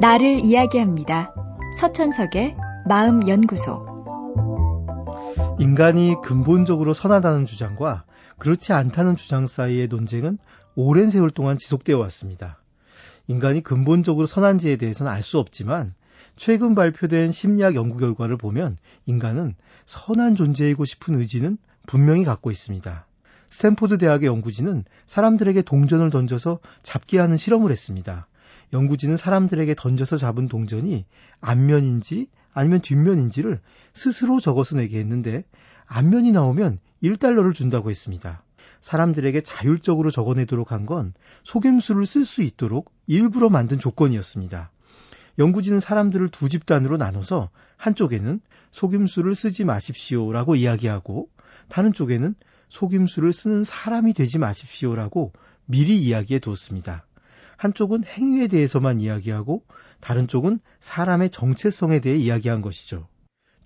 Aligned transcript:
나를 0.00 0.38
이야기합니다. 0.44 1.34
서천석의 1.80 2.56
마음연구소. 2.86 3.84
인간이 5.58 6.14
근본적으로 6.22 6.94
선하다는 6.94 7.46
주장과 7.46 8.04
그렇지 8.38 8.72
않다는 8.72 9.16
주장 9.16 9.48
사이의 9.48 9.88
논쟁은 9.88 10.38
오랜 10.76 11.10
세월 11.10 11.30
동안 11.30 11.58
지속되어 11.58 11.98
왔습니다. 11.98 12.62
인간이 13.26 13.60
근본적으로 13.60 14.28
선한지에 14.28 14.76
대해서는 14.76 15.10
알 15.10 15.24
수 15.24 15.40
없지만 15.40 15.94
최근 16.36 16.76
발표된 16.76 17.32
심리학 17.32 17.74
연구 17.74 17.96
결과를 17.96 18.36
보면 18.36 18.76
인간은 19.06 19.56
선한 19.86 20.36
존재이고 20.36 20.84
싶은 20.84 21.16
의지는 21.16 21.58
분명히 21.88 22.22
갖고 22.22 22.52
있습니다. 22.52 23.04
스탠포드 23.50 23.98
대학의 23.98 24.28
연구진은 24.28 24.84
사람들에게 25.06 25.62
동전을 25.62 26.10
던져서 26.10 26.60
잡게 26.84 27.18
하는 27.18 27.36
실험을 27.36 27.72
했습니다. 27.72 28.28
연구진은 28.72 29.16
사람들에게 29.16 29.74
던져서 29.74 30.16
잡은 30.16 30.48
동전이 30.48 31.04
앞면인지 31.40 32.28
아니면 32.52 32.80
뒷면인지를 32.80 33.60
스스로 33.94 34.40
적어서 34.40 34.76
내게 34.76 34.98
했는데 34.98 35.44
앞면이 35.86 36.32
나오면 36.32 36.78
1달러를 37.02 37.54
준다고 37.54 37.90
했습니다. 37.90 38.42
사람들에게 38.80 39.40
자율적으로 39.40 40.10
적어내도록 40.10 40.72
한 40.72 40.86
건 40.86 41.12
속임수를 41.44 42.06
쓸 42.06 42.24
수 42.24 42.42
있도록 42.42 42.92
일부러 43.06 43.48
만든 43.48 43.78
조건이었습니다. 43.78 44.70
연구진은 45.38 45.80
사람들을 45.80 46.28
두 46.30 46.48
집단으로 46.48 46.96
나눠서 46.96 47.50
한쪽에는 47.76 48.40
속임수를 48.70 49.34
쓰지 49.34 49.64
마십시오라고 49.64 50.56
이야기하고 50.56 51.28
다른 51.68 51.92
쪽에는 51.92 52.34
속임수를 52.68 53.32
쓰는 53.32 53.64
사람이 53.64 54.14
되지 54.14 54.38
마십시오라고 54.38 55.32
미리 55.66 55.98
이야기해 56.02 56.38
두었습니다. 56.40 57.04
한쪽은 57.58 58.04
행위에 58.04 58.46
대해서만 58.46 59.00
이야기하고 59.00 59.64
다른 60.00 60.28
쪽은 60.28 60.60
사람의 60.80 61.28
정체성에 61.30 61.98
대해 62.00 62.16
이야기한 62.16 62.62
것이죠. 62.62 63.08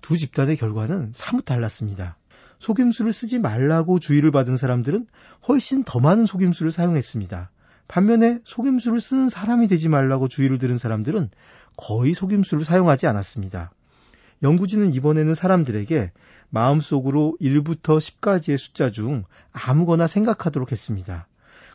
두 0.00 0.16
집단의 0.16 0.56
결과는 0.56 1.10
사뭇 1.12 1.44
달랐습니다. 1.44 2.16
속임수를 2.60 3.12
쓰지 3.12 3.40
말라고 3.40 3.98
주의를 3.98 4.30
받은 4.30 4.56
사람들은 4.56 5.06
훨씬 5.48 5.82
더 5.82 5.98
많은 5.98 6.24
속임수를 6.24 6.70
사용했습니다. 6.70 7.50
반면에 7.88 8.38
속임수를 8.44 9.00
쓰는 9.00 9.28
사람이 9.28 9.66
되지 9.66 9.88
말라고 9.88 10.28
주의를 10.28 10.58
들은 10.58 10.78
사람들은 10.78 11.30
거의 11.76 12.14
속임수를 12.14 12.64
사용하지 12.64 13.08
않았습니다. 13.08 13.72
연구진은 14.44 14.94
이번에는 14.94 15.34
사람들에게 15.34 16.12
마음속으로 16.50 17.36
1부터 17.40 17.98
10까지의 17.98 18.56
숫자 18.56 18.90
중 18.90 19.24
아무거나 19.52 20.06
생각하도록 20.06 20.70
했습니다. 20.70 21.26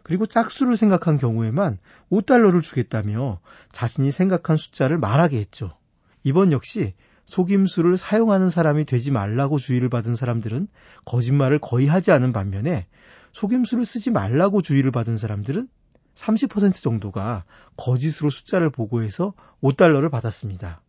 그리고 0.05 0.27
짝수를 0.27 0.77
생각한 0.77 1.17
경우에만 1.17 1.79
5달러를 2.11 2.61
주겠다며 2.61 3.39
자신이 3.71 4.11
생각한 4.11 4.55
숫자를 4.55 4.99
말하게 4.99 5.39
했죠. 5.39 5.75
이번 6.23 6.51
역시 6.51 6.93
속임수를 7.25 7.97
사용하는 7.97 8.51
사람이 8.51 8.85
되지 8.85 9.09
말라고 9.09 9.57
주의를 9.57 9.89
받은 9.89 10.15
사람들은 10.15 10.67
거짓말을 11.05 11.57
거의 11.57 11.87
하지 11.87 12.11
않은 12.11 12.33
반면에 12.33 12.85
속임수를 13.33 13.83
쓰지 13.83 14.11
말라고 14.11 14.61
주의를 14.61 14.91
받은 14.91 15.17
사람들은 15.17 15.67
30% 16.13 16.83
정도가 16.83 17.43
거짓으로 17.75 18.29
숫자를 18.29 18.69
보고해서 18.69 19.33
5달러를 19.63 20.11
받았습니다. 20.11 20.81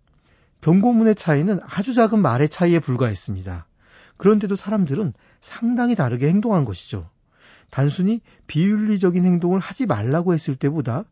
경고문의 0.60 1.14
차이는 1.14 1.60
아주 1.64 1.94
작은 1.94 2.20
말의 2.20 2.50
차이에 2.50 2.80
불과했습니다. 2.80 3.66
그런데도 4.18 4.56
사람들은 4.56 5.14
상당히 5.40 5.94
다르게 5.94 6.28
행동한 6.28 6.66
것이죠. 6.66 7.08
단순히 7.70 8.20
비윤리적인 8.46 9.24
행동을 9.24 9.60
하지 9.60 9.86
말라고 9.86 10.34
했을 10.34 10.56
때보다 10.56 11.04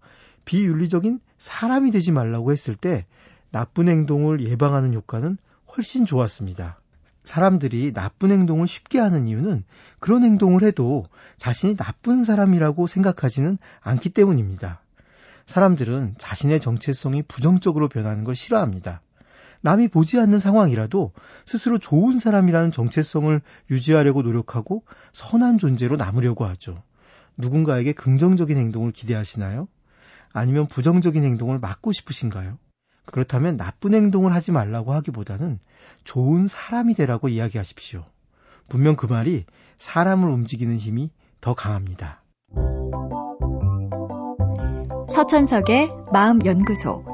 비윤리적인 0.44 1.20
사람이 1.38 1.90
되지 1.90 2.12
말라고 2.12 2.52
했을 2.52 2.74
때 2.74 3.06
나쁜 3.50 3.88
행동을 3.88 4.44
예방하는 4.44 4.94
효과는 4.94 5.38
훨씬 5.76 6.04
좋았습니다. 6.04 6.80
사람들이 7.24 7.92
나쁜 7.92 8.30
행동을 8.30 8.66
쉽게 8.66 8.98
하는 8.98 9.26
이유는 9.26 9.64
그런 9.98 10.24
행동을 10.24 10.62
해도 10.62 11.06
자신이 11.38 11.76
나쁜 11.76 12.22
사람이라고 12.22 12.86
생각하지는 12.86 13.58
않기 13.80 14.10
때문입니다. 14.10 14.80
사람들은 15.46 16.14
자신의 16.18 16.60
정체성이 16.60 17.22
부정적으로 17.22 17.88
변하는 17.88 18.24
걸 18.24 18.34
싫어합니다. 18.34 19.00
남이 19.64 19.88
보지 19.88 20.18
않는 20.20 20.40
상황이라도 20.40 21.12
스스로 21.46 21.78
좋은 21.78 22.18
사람이라는 22.18 22.70
정체성을 22.70 23.40
유지하려고 23.70 24.20
노력하고 24.20 24.84
선한 25.14 25.56
존재로 25.56 25.96
남으려고 25.96 26.44
하죠. 26.44 26.82
누군가에게 27.38 27.94
긍정적인 27.94 28.58
행동을 28.58 28.92
기대하시나요? 28.92 29.66
아니면 30.34 30.66
부정적인 30.66 31.24
행동을 31.24 31.58
막고 31.60 31.92
싶으신가요? 31.92 32.58
그렇다면 33.06 33.56
나쁜 33.56 33.94
행동을 33.94 34.34
하지 34.34 34.52
말라고 34.52 34.92
하기보다는 34.92 35.58
좋은 36.04 36.46
사람이 36.46 36.92
되라고 36.92 37.30
이야기하십시오. 37.30 38.04
분명 38.68 38.96
그 38.96 39.06
말이 39.06 39.46
사람을 39.78 40.28
움직이는 40.28 40.76
힘이 40.76 41.10
더 41.40 41.54
강합니다. 41.54 42.22
서천석의 45.08 45.88
마음연구소 46.12 47.13